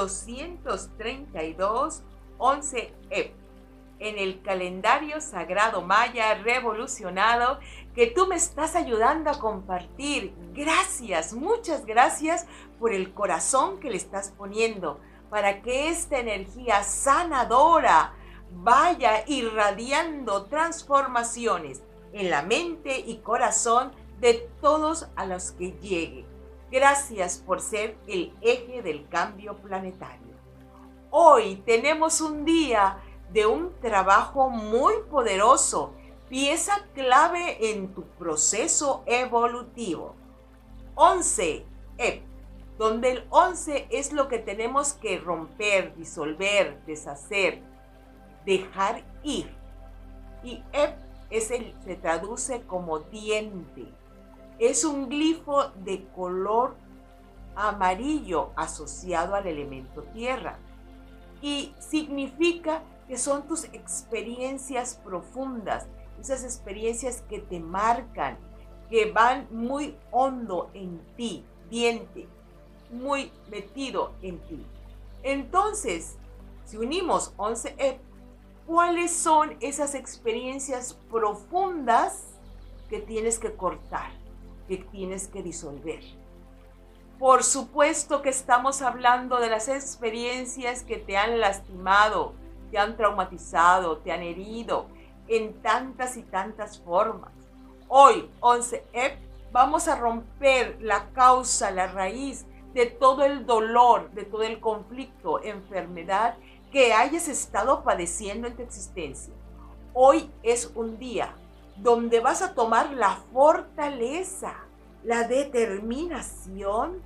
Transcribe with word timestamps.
232 0.00 2.02
11 2.38 2.94
EP 3.10 3.34
en 3.98 4.18
el 4.18 4.40
calendario 4.40 5.20
sagrado 5.20 5.82
maya 5.82 6.32
revolucionado 6.34 7.60
que 7.94 8.06
tú 8.06 8.26
me 8.26 8.36
estás 8.36 8.74
ayudando 8.74 9.28
a 9.28 9.38
compartir. 9.38 10.32
Gracias, 10.54 11.34
muchas 11.34 11.84
gracias 11.84 12.46
por 12.78 12.94
el 12.94 13.12
corazón 13.12 13.78
que 13.78 13.90
le 13.90 13.98
estás 13.98 14.30
poniendo 14.30 15.00
para 15.28 15.60
que 15.60 15.90
esta 15.90 16.18
energía 16.18 16.82
sanadora 16.82 18.14
vaya 18.52 19.22
irradiando 19.26 20.46
transformaciones 20.46 21.82
en 22.14 22.30
la 22.30 22.40
mente 22.42 22.98
y 22.98 23.18
corazón 23.18 23.92
de 24.18 24.48
todos 24.62 25.08
a 25.14 25.26
los 25.26 25.52
que 25.52 25.72
llegue. 25.72 26.29
Gracias 26.70 27.38
por 27.38 27.60
ser 27.60 27.98
el 28.06 28.32
eje 28.40 28.80
del 28.80 29.08
cambio 29.08 29.56
planetario. 29.56 30.36
Hoy 31.10 31.56
tenemos 31.66 32.20
un 32.20 32.44
día 32.44 33.02
de 33.32 33.44
un 33.46 33.72
trabajo 33.80 34.50
muy 34.50 34.94
poderoso, 35.10 35.94
pieza 36.28 36.86
clave 36.94 37.72
en 37.72 37.92
tu 37.92 38.04
proceso 38.04 39.02
evolutivo. 39.06 40.14
11. 40.94 41.66
EP, 41.98 42.22
donde 42.78 43.10
el 43.10 43.26
11 43.30 43.88
es 43.90 44.12
lo 44.12 44.28
que 44.28 44.38
tenemos 44.38 44.92
que 44.92 45.18
romper, 45.18 45.96
disolver, 45.96 46.80
deshacer, 46.86 47.62
dejar 48.46 49.02
ir. 49.24 49.52
Y 50.44 50.62
EP 50.72 50.94
es 51.30 51.50
el, 51.50 51.74
se 51.84 51.96
traduce 51.96 52.62
como 52.62 53.00
diente. 53.00 53.99
Es 54.60 54.84
un 54.84 55.08
glifo 55.08 55.70
de 55.84 56.06
color 56.14 56.76
amarillo 57.56 58.50
asociado 58.56 59.34
al 59.34 59.46
elemento 59.46 60.02
tierra 60.12 60.58
y 61.40 61.74
significa 61.78 62.82
que 63.08 63.16
son 63.16 63.48
tus 63.48 63.64
experiencias 63.64 65.00
profundas, 65.02 65.88
esas 66.20 66.44
experiencias 66.44 67.22
que 67.22 67.38
te 67.38 67.58
marcan, 67.58 68.36
que 68.90 69.10
van 69.10 69.48
muy 69.50 69.96
hondo 70.10 70.70
en 70.74 71.00
ti, 71.16 71.42
diente, 71.70 72.28
muy 72.90 73.32
metido 73.50 74.12
en 74.20 74.40
ti. 74.40 74.66
Entonces, 75.22 76.18
si 76.66 76.76
unimos 76.76 77.34
11E, 77.38 77.98
¿cuáles 78.66 79.10
son 79.10 79.56
esas 79.60 79.94
experiencias 79.94 80.98
profundas 81.10 82.26
que 82.90 83.00
tienes 83.00 83.38
que 83.38 83.54
cortar, 83.54 84.19
que 84.70 84.76
tienes 84.76 85.26
que 85.26 85.42
disolver? 85.42 85.98
Por 87.18 87.42
supuesto 87.42 88.22
que 88.22 88.28
estamos 88.28 88.82
hablando 88.82 89.40
de 89.40 89.50
las 89.50 89.66
experiencias 89.66 90.84
que 90.84 90.96
te 90.96 91.16
han 91.16 91.40
lastimado, 91.40 92.34
te 92.70 92.78
han 92.78 92.96
traumatizado, 92.96 93.98
te 93.98 94.12
han 94.12 94.22
herido 94.22 94.86
en 95.26 95.60
tantas 95.60 96.16
y 96.16 96.22
tantas 96.22 96.78
formas. 96.78 97.32
Hoy, 97.88 98.30
11F, 98.38 99.16
vamos 99.50 99.88
a 99.88 99.96
romper 99.96 100.78
la 100.80 101.10
causa, 101.14 101.72
la 101.72 101.88
raíz 101.88 102.46
de 102.72 102.86
todo 102.86 103.24
el 103.24 103.46
dolor, 103.46 104.12
de 104.12 104.24
todo 104.24 104.44
el 104.44 104.60
conflicto, 104.60 105.42
enfermedad 105.42 106.36
que 106.70 106.92
hayas 106.92 107.26
estado 107.26 107.82
padeciendo 107.82 108.46
en 108.46 108.54
tu 108.54 108.62
existencia. 108.62 109.34
Hoy 109.94 110.30
es 110.44 110.70
un 110.76 110.96
día 111.00 111.34
donde 111.82 112.20
vas 112.20 112.42
a 112.42 112.54
tomar 112.54 112.92
la 112.92 113.16
fortaleza, 113.32 114.54
la 115.02 115.26
determinación 115.26 117.02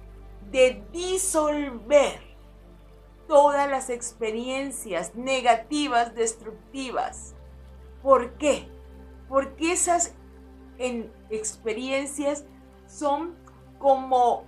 de 0.50 0.84
disolver 0.92 2.20
todas 3.28 3.70
las 3.70 3.88
experiencias 3.88 5.14
negativas, 5.14 6.14
destructivas. 6.14 7.34
¿Por 8.02 8.34
qué? 8.34 8.68
Porque 9.28 9.72
esas 9.72 10.14
experiencias 11.30 12.44
son 12.86 13.36
como 13.78 14.44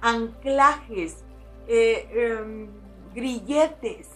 anclajes, 0.00 1.24
eh, 1.68 2.08
em, 2.12 2.68
grilletes 3.14 4.08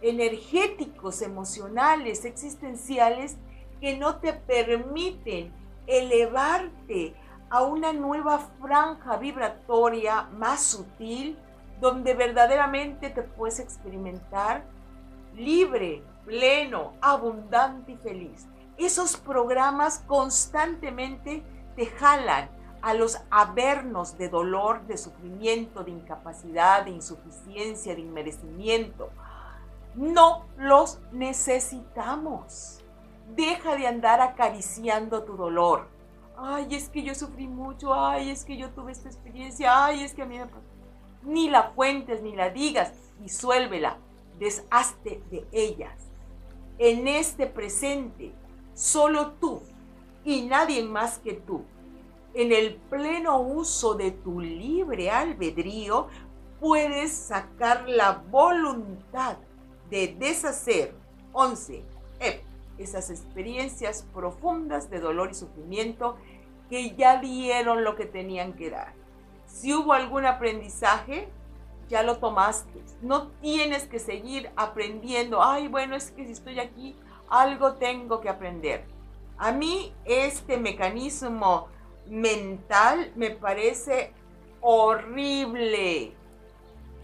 energéticos, 0.00 1.22
emocionales, 1.22 2.24
existenciales, 2.24 3.36
que 3.82 3.98
no 3.98 4.18
te 4.18 4.32
permiten 4.32 5.52
elevarte 5.88 7.16
a 7.50 7.64
una 7.64 7.92
nueva 7.92 8.38
franja 8.60 9.16
vibratoria 9.16 10.28
más 10.38 10.62
sutil, 10.62 11.36
donde 11.80 12.14
verdaderamente 12.14 13.10
te 13.10 13.22
puedes 13.22 13.58
experimentar 13.58 14.62
libre, 15.34 16.00
pleno, 16.24 16.92
abundante 17.00 17.90
y 17.90 17.96
feliz. 17.96 18.46
Esos 18.78 19.16
programas 19.16 19.98
constantemente 20.06 21.42
te 21.74 21.86
jalan 21.86 22.50
a 22.82 22.94
los 22.94 23.18
avernos 23.30 24.16
de 24.16 24.28
dolor, 24.28 24.86
de 24.86 24.96
sufrimiento, 24.96 25.82
de 25.82 25.90
incapacidad, 25.90 26.84
de 26.84 26.92
insuficiencia, 26.92 27.96
de 27.96 28.02
inmerecimiento. 28.02 29.10
No 29.96 30.44
los 30.56 31.00
necesitamos. 31.10 32.81
Deja 33.28 33.76
de 33.76 33.86
andar 33.86 34.20
acariciando 34.20 35.24
tu 35.24 35.36
dolor. 35.36 35.88
Ay, 36.36 36.66
es 36.70 36.88
que 36.88 37.02
yo 37.02 37.14
sufrí 37.14 37.48
mucho. 37.48 37.94
Ay, 37.94 38.30
es 38.30 38.44
que 38.44 38.56
yo 38.56 38.70
tuve 38.70 38.92
esta 38.92 39.08
experiencia. 39.08 39.84
Ay, 39.84 40.02
es 40.02 40.14
que 40.14 40.22
a 40.22 40.26
mí 40.26 40.38
me 40.38 40.46
pasó 40.46 40.72
ni 41.22 41.48
la 41.48 41.70
fuentes 41.70 42.22
ni 42.22 42.34
la 42.34 42.50
digas, 42.50 42.92
disuélvela, 43.20 43.98
deshazte 44.38 45.22
de 45.30 45.46
ellas. 45.52 46.10
En 46.78 47.06
este 47.06 47.46
presente, 47.46 48.32
solo 48.74 49.32
tú 49.32 49.62
y 50.24 50.42
nadie 50.42 50.82
más 50.82 51.18
que 51.18 51.34
tú, 51.34 51.64
en 52.34 52.52
el 52.52 52.74
pleno 52.74 53.40
uso 53.40 53.94
de 53.94 54.10
tu 54.10 54.40
libre 54.40 55.10
albedrío, 55.10 56.08
puedes 56.60 57.12
sacar 57.12 57.88
la 57.88 58.24
voluntad 58.30 59.36
de 59.90 60.16
deshacer, 60.18 60.94
11, 61.32 61.84
esas 62.78 63.10
experiencias 63.10 64.06
profundas 64.14 64.90
de 64.90 65.00
dolor 65.00 65.30
y 65.30 65.34
sufrimiento 65.34 66.16
que 66.68 66.94
ya 66.94 67.20
dieron 67.20 67.84
lo 67.84 67.96
que 67.96 68.06
tenían 68.06 68.54
que 68.54 68.70
dar. 68.70 68.94
Si 69.46 69.74
hubo 69.74 69.92
algún 69.92 70.24
aprendizaje, 70.24 71.28
ya 71.88 72.02
lo 72.02 72.16
tomaste. 72.18 72.82
No 73.02 73.28
tienes 73.42 73.86
que 73.86 73.98
seguir 73.98 74.50
aprendiendo. 74.56 75.42
Ay, 75.42 75.68
bueno, 75.68 75.94
es 75.94 76.10
que 76.10 76.24
si 76.24 76.32
estoy 76.32 76.58
aquí, 76.58 76.96
algo 77.28 77.74
tengo 77.74 78.20
que 78.20 78.30
aprender. 78.30 78.84
A 79.36 79.52
mí 79.52 79.92
este 80.04 80.56
mecanismo 80.56 81.68
mental 82.06 83.12
me 83.16 83.30
parece 83.30 84.12
horrible. 84.60 86.14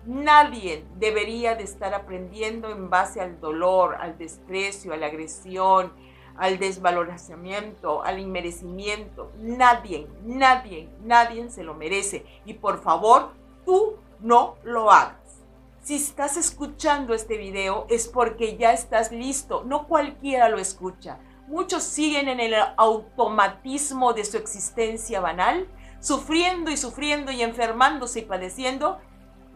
Nadie 0.08 0.86
debería 0.96 1.54
de 1.54 1.65
estar 1.65 1.92
aprendiendo 1.92 2.71
en 2.71 2.88
base 2.88 3.21
al 3.21 3.38
dolor, 3.41 3.97
al 4.00 4.16
desprecio, 4.16 4.94
a 4.94 4.97
la 4.97 5.09
agresión, 5.09 5.92
al 6.34 6.59
desvalorizamiento, 6.59 8.03
al 8.03 8.18
inmerecimiento. 8.18 9.30
Nadie, 9.38 10.09
nadie, 10.24 10.88
nadie 11.04 11.50
se 11.50 11.62
lo 11.62 11.74
merece. 11.74 12.24
Y 12.47 12.54
por 12.54 12.80
favor, 12.80 13.33
tú 13.66 13.97
no 14.21 14.56
lo 14.62 14.91
hagas. 14.91 15.42
Si 15.83 15.97
estás 15.97 16.38
escuchando 16.38 17.12
este 17.12 17.36
video 17.36 17.84
es 17.91 18.09
porque 18.09 18.56
ya 18.56 18.72
estás 18.72 19.12
listo. 19.12 19.62
No 19.66 19.88
cualquiera 19.88 20.48
lo 20.48 20.59
escucha. 20.59 21.18
Muchos 21.48 21.83
siguen 21.83 22.28
en 22.28 22.41
el 22.41 22.54
automatismo 22.78 24.15
de 24.15 24.24
su 24.24 24.38
existencia 24.38 25.21
banal, 25.21 25.68
sufriendo 26.00 26.71
y 26.71 26.78
sufriendo 26.78 27.30
y 27.30 27.42
enfermándose 27.42 28.21
y 28.21 28.22
padeciendo, 28.22 28.98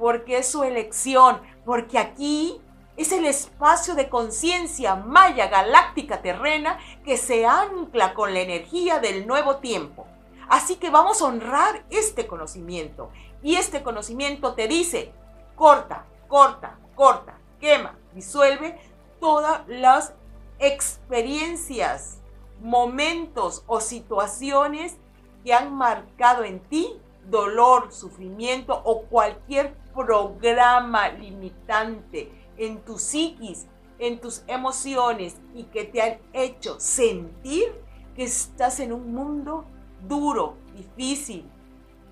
porque 0.03 0.39
es 0.39 0.49
su 0.49 0.65
elección, 0.65 1.41
porque 1.65 1.97
aquí 1.97 2.61
es 2.97 3.13
el 3.13 3.25
espacio 3.25 3.95
de 3.95 4.09
conciencia 4.09 4.97
maya 4.97 5.47
galáctica 5.47 6.23
terrena 6.23 6.77
que 7.05 7.17
se 7.17 7.47
ancla 7.47 8.13
con 8.13 8.35
la 8.35 8.41
energía 8.41 8.99
del 8.99 9.29
nuevo 9.29 9.59
tiempo. 9.59 10.05
Así 10.49 10.75
que 10.75 10.91
vamos 10.91 11.23
a 11.23 11.27
honrar 11.27 11.85
este 11.89 12.27
conocimiento. 12.27 13.11
Y 13.45 13.55
este 13.55 13.85
conocimiento 13.85 14.55
te 14.55 14.67
dice, 14.67 15.13
corta, 15.55 16.05
corta, 16.27 16.81
corta, 16.97 17.39
quema, 17.61 17.97
disuelve 18.13 18.81
todas 19.21 19.63
las 19.69 20.15
experiencias, 20.59 22.19
momentos 22.61 23.63
o 23.69 23.81
situaciones 23.81 24.97
que 25.45 25.55
han 25.55 25.73
marcado 25.73 26.43
en 26.43 26.59
ti 26.59 27.01
dolor, 27.29 27.93
sufrimiento 27.93 28.81
o 28.85 29.03
cualquier 29.03 29.75
programa 29.95 31.09
limitante 31.09 32.31
en 32.57 32.81
tu 32.83 32.99
psiquis, 32.99 33.67
en 33.99 34.21
tus 34.21 34.43
emociones 34.47 35.37
y 35.55 35.65
que 35.65 35.85
te 35.85 36.03
han 36.03 36.19
hecho 36.33 36.81
sentir 36.81 37.73
que 38.17 38.25
estás 38.25 38.81
en 38.81 38.93
un 38.93 39.15
mundo 39.15 39.65
duro, 40.07 40.57
difícil, 40.75 41.49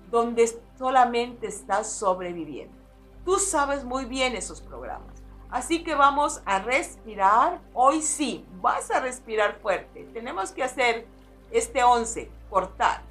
donde 0.09 0.49
solamente 0.77 1.47
estás 1.47 1.91
sobreviviendo. 1.91 2.75
Tú 3.25 3.37
sabes 3.37 3.83
muy 3.83 4.05
bien 4.05 4.35
esos 4.35 4.61
programas. 4.61 5.21
Así 5.49 5.83
que 5.83 5.95
vamos 5.95 6.41
a 6.45 6.59
respirar. 6.59 7.59
Hoy 7.73 8.01
sí, 8.01 8.45
vas 8.61 8.89
a 8.89 9.01
respirar 9.01 9.59
fuerte. 9.61 10.05
Tenemos 10.13 10.51
que 10.51 10.63
hacer 10.63 11.05
este 11.51 11.83
11, 11.83 12.31
cortar. 12.49 13.03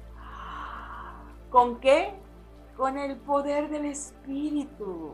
¿Con 1.51 1.79
qué? 1.79 2.13
Con 2.77 2.97
el 2.97 3.17
poder 3.17 3.69
del 3.69 3.85
Espíritu. 3.85 5.13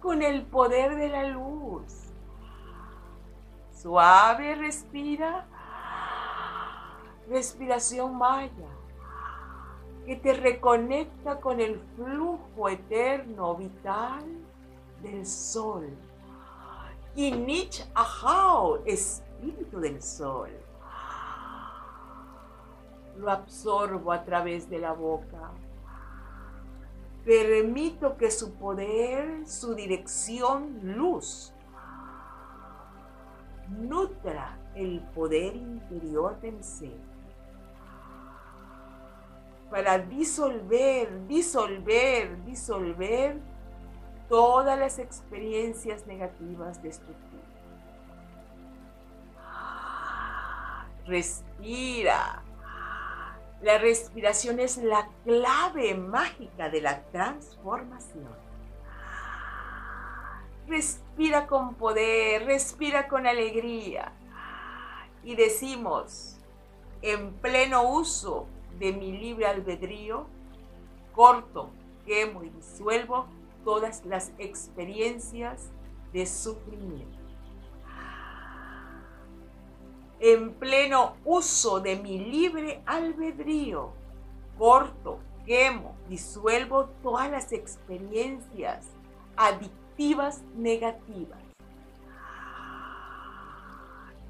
Con 0.00 0.22
el 0.22 0.42
poder 0.46 0.96
de 0.96 1.08
la 1.08 1.24
luz. 1.28 2.10
Suave, 3.72 4.56
respira. 4.56 5.46
Respiración 7.28 8.16
maya 8.16 8.80
que 10.06 10.16
te 10.16 10.32
reconecta 10.32 11.40
con 11.40 11.60
el 11.60 11.78
flujo 11.94 12.68
eterno, 12.68 13.54
vital 13.54 14.24
del 15.02 15.26
sol. 15.26 15.88
Y 17.14 17.32
Nich 17.32 17.86
Ahau, 17.94 18.82
espíritu 18.86 19.78
del 19.78 20.02
sol. 20.02 20.50
Lo 23.20 23.30
absorbo 23.30 24.12
a 24.12 24.24
través 24.24 24.68
de 24.70 24.78
la 24.78 24.92
boca. 24.92 25.52
Permito 27.24 28.16
que 28.16 28.30
su 28.30 28.54
poder, 28.54 29.46
su 29.46 29.74
dirección, 29.74 30.80
luz, 30.82 31.52
nutra 33.68 34.58
el 34.74 35.00
poder 35.14 35.54
interior 35.54 36.40
del 36.40 36.64
ser 36.64 37.10
para 39.70 39.98
disolver, 39.98 41.26
disolver, 41.28 42.44
disolver 42.44 43.38
todas 44.28 44.78
las 44.78 44.98
experiencias 44.98 46.06
negativas 46.06 46.82
destructivas. 46.82 47.20
Respira. 51.06 52.42
La 53.62 53.76
respiración 53.76 54.58
es 54.58 54.78
la 54.78 55.08
clave 55.24 55.94
mágica 55.94 56.70
de 56.70 56.80
la 56.80 57.02
transformación. 57.04 58.34
Respira 60.66 61.46
con 61.46 61.74
poder, 61.74 62.46
respira 62.46 63.06
con 63.06 63.26
alegría. 63.26 64.12
Y 65.22 65.34
decimos, 65.34 66.38
en 67.02 67.34
pleno 67.34 67.82
uso 67.82 68.46
de 68.78 68.92
mi 68.92 69.12
libre 69.12 69.46
albedrío, 69.46 70.26
corto, 71.14 71.70
quemo 72.06 72.42
y 72.42 72.48
disuelvo 72.48 73.26
todas 73.62 74.06
las 74.06 74.32
experiencias 74.38 75.68
de 76.14 76.24
sufrimiento. 76.24 77.19
En 80.22 80.52
pleno 80.52 81.16
uso 81.24 81.80
de 81.80 81.96
mi 81.96 82.18
libre 82.18 82.82
albedrío, 82.84 83.94
corto, 84.58 85.18
quemo, 85.46 85.96
disuelvo 86.10 86.90
todas 87.02 87.30
las 87.30 87.52
experiencias 87.52 88.84
adictivas 89.34 90.42
negativas. 90.54 91.38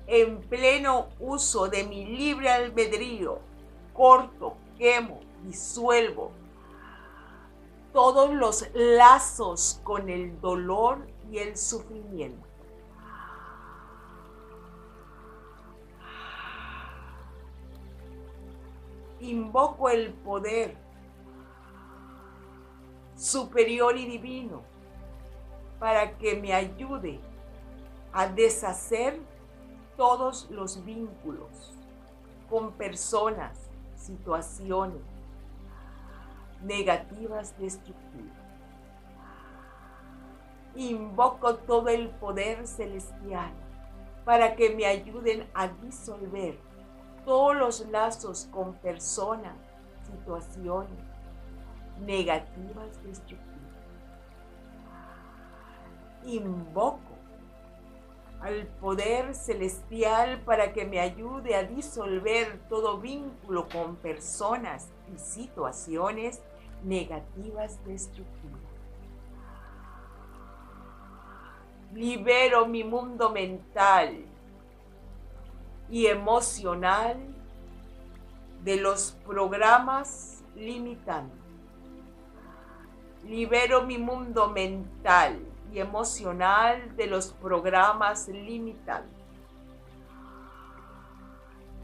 En 0.06 0.40
pleno 0.42 1.08
uso 1.18 1.66
de 1.66 1.82
mi 1.82 2.04
libre 2.04 2.50
albedrío, 2.50 3.40
corto, 3.92 4.56
quemo, 4.78 5.18
disuelvo 5.42 6.30
todos 7.92 8.32
los 8.32 8.64
lazos 8.74 9.80
con 9.82 10.08
el 10.08 10.40
dolor 10.40 11.04
y 11.32 11.38
el 11.38 11.56
sufrimiento. 11.56 12.49
Invoco 19.20 19.88
el 19.88 20.12
poder 20.12 20.76
superior 23.16 23.96
y 23.98 24.06
divino 24.06 24.62
para 25.78 26.16
que 26.16 26.36
me 26.36 26.54
ayude 26.54 27.20
a 28.12 28.26
deshacer 28.26 29.20
todos 29.96 30.50
los 30.50 30.84
vínculos 30.84 31.74
con 32.48 32.72
personas, 32.72 33.70
situaciones 33.94 35.02
negativas 36.62 37.56
destructivas. 37.58 38.36
Invoco 40.74 41.56
todo 41.56 41.88
el 41.88 42.08
poder 42.08 42.66
celestial 42.66 43.52
para 44.24 44.56
que 44.56 44.74
me 44.74 44.86
ayuden 44.86 45.48
a 45.54 45.68
disolver 45.68 46.58
todos 47.30 47.54
los 47.54 47.88
lazos 47.90 48.48
con 48.50 48.74
personas, 48.74 49.54
situaciones 50.02 50.98
negativas 52.04 53.00
destructivas. 53.04 53.70
Invoco 56.24 56.98
al 58.40 58.66
poder 58.80 59.32
celestial 59.36 60.40
para 60.40 60.72
que 60.72 60.84
me 60.84 60.98
ayude 60.98 61.54
a 61.54 61.62
disolver 61.62 62.58
todo 62.68 62.98
vínculo 62.98 63.68
con 63.68 63.94
personas 63.94 64.88
y 65.14 65.16
situaciones 65.16 66.42
negativas 66.82 67.78
destructivas. 67.84 68.60
Libero 71.94 72.66
mi 72.66 72.82
mundo 72.82 73.30
mental 73.30 74.26
y 75.90 76.06
emocional 76.06 77.18
de 78.64 78.76
los 78.76 79.12
programas 79.26 80.44
limitantes. 80.54 81.38
Libero 83.24 83.82
mi 83.82 83.98
mundo 83.98 84.48
mental 84.48 85.40
y 85.72 85.80
emocional 85.80 86.96
de 86.96 87.06
los 87.06 87.32
programas 87.32 88.28
limitantes. 88.28 89.20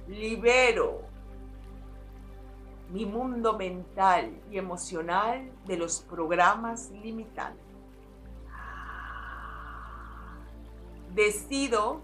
Libero 0.09 1.03
mi 2.91 3.05
mundo 3.05 3.59
mental 3.59 4.31
y 4.51 4.59
emocional 4.59 5.51
de 5.67 5.77
los 5.77 6.01
programas 6.03 6.91
limitantes. 6.91 7.65
Decido 11.13 12.03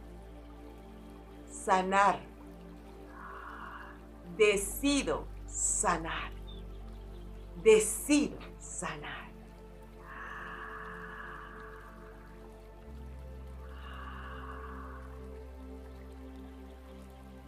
sanar. 1.64 2.20
Decido 4.36 5.26
sanar. 5.46 6.32
Decido 7.62 8.38
sanar. 8.58 9.22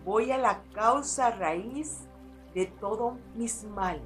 voy 0.04 0.30
a 0.30 0.38
la 0.38 0.62
causa 0.74 1.30
raíz 1.30 2.06
de 2.54 2.66
todos 2.66 3.14
mis 3.34 3.64
males. 3.64 4.02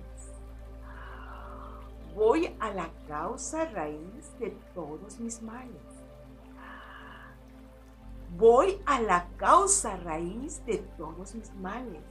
Voy 2.14 2.54
a 2.60 2.72
la 2.72 2.90
causa 3.06 3.64
raíz 3.66 4.32
de 4.38 4.50
todos 4.74 5.18
mis 5.20 5.42
males. 5.42 5.87
Voy 8.38 8.80
a 8.86 9.00
la 9.00 9.26
causa 9.36 9.96
raíz 9.96 10.64
de 10.64 10.78
todos 10.96 11.34
mis 11.34 11.52
males. 11.54 12.04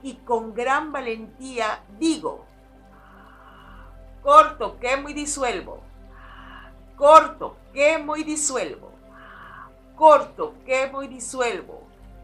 Y 0.00 0.14
con 0.18 0.54
gran 0.54 0.92
valentía 0.92 1.82
digo, 1.98 2.44
corto, 4.22 4.78
quemo 4.78 5.08
y 5.08 5.12
disuelvo. 5.12 5.80
Corto, 6.96 7.56
quemo 7.72 8.16
y 8.16 8.22
disuelvo. 8.22 8.92
Corto, 9.96 10.54
quemo 10.64 11.02
y 11.02 11.08
disuelvo 11.08 11.82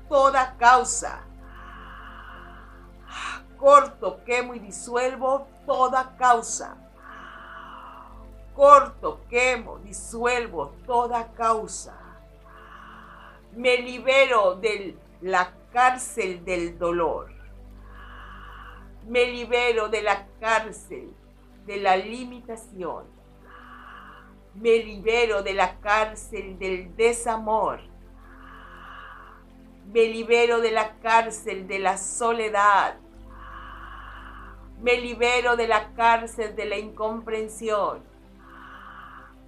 toda 0.08 0.56
causa. 0.56 1.22
Corto, 3.58 4.22
quemo 4.24 4.54
y 4.54 4.60
disuelvo 4.60 5.48
toda 5.66 6.14
causa. 6.16 6.76
Corto, 8.54 9.20
quemo, 9.28 9.78
disuelvo 9.78 10.76
toda 10.86 11.32
causa. 11.32 12.01
Me 13.52 13.78
libero 13.78 14.56
de 14.56 14.96
la 15.20 15.54
cárcel 15.72 16.44
del 16.44 16.78
dolor. 16.78 17.30
Me 19.06 19.26
libero 19.26 19.88
de 19.88 20.02
la 20.02 20.26
cárcel 20.40 21.12
de 21.66 21.76
la 21.78 21.96
limitación. 21.96 23.04
Me 24.54 24.78
libero 24.78 25.42
de 25.42 25.54
la 25.54 25.80
cárcel 25.80 26.58
del 26.58 26.94
desamor 26.96 27.80
me 29.92 30.06
libero 30.06 30.60
de 30.60 30.70
la 30.70 30.94
cárcel 31.00 31.66
de 31.66 31.78
la 31.78 31.98
soledad. 31.98 32.96
Me 34.80 34.98
libero 34.98 35.56
de 35.56 35.68
la 35.68 35.92
cárcel 35.94 36.56
de 36.56 36.64
la 36.64 36.78
incomprensión. 36.78 38.02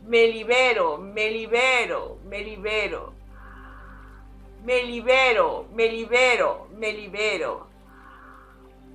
Me 0.07 0.27
libero, 0.29 0.99
me 0.99 1.31
libero, 1.31 2.19
me 2.27 2.45
libero. 2.45 3.15
Me 4.65 4.83
libero, 4.83 5.67
me 5.75 5.91
libero, 5.91 6.69
me 6.75 6.91
libero. 6.91 7.67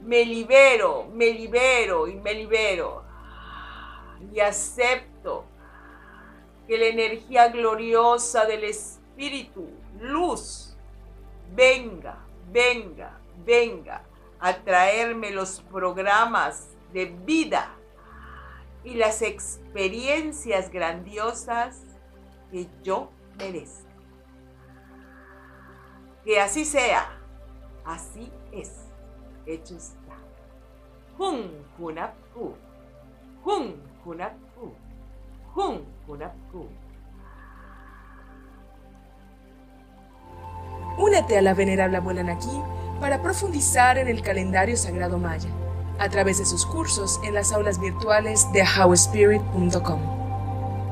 Me 0.02 0.26
libero, 0.26 1.08
me 1.14 1.32
libero 1.32 2.08
y 2.08 2.16
me 2.16 2.34
libero. 2.34 3.04
Y 4.34 4.40
acepto 4.40 5.46
que 6.68 6.76
la 6.76 6.88
energía 6.88 7.50
gloriosa 7.50 8.46
del 8.46 8.64
Espíritu, 8.64 9.70
luz, 10.00 10.76
venga, 11.54 12.18
venga, 12.52 13.20
venga 13.46 14.04
a 14.40 14.56
traerme 14.56 15.30
los 15.30 15.62
programas 15.62 16.70
de 16.94 17.06
vida 17.06 17.76
y 18.84 18.96
las 18.96 19.22
experiencias 19.22 20.72
grandiosas 20.72 21.84
que 22.52 22.68
yo 22.82 23.12
merezco. 23.38 23.89
Que 26.24 26.40
así 26.40 26.66
sea, 26.66 27.10
así 27.86 28.32
es, 28.52 28.72
hecho 29.46 29.76
está. 29.76 30.18
Hun 31.18 31.52
Hunapku, 31.78 32.54
Hun 33.46 33.76
Hunapku, 34.06 34.74
Hun 35.56 35.86
Hunapku. 36.08 36.68
Únete 40.98 41.38
a 41.38 41.42
la 41.42 41.54
venerable 41.54 41.98
abuela 41.98 42.24
Naki 42.24 42.62
para 43.00 43.22
profundizar 43.22 43.98
en 43.98 44.10
el 44.10 44.22
calendario 44.22 44.76
sagrado 44.76 45.18
maya 45.18 45.50
a 46.00 46.10
través 46.10 46.40
de 46.40 46.46
sus 46.46 46.66
cursos 46.66 47.20
en 47.24 47.34
las 47.34 47.52
aulas 47.52 47.80
virtuales 47.80 48.52
de 48.52 48.64
howspirit.com. 48.64 50.19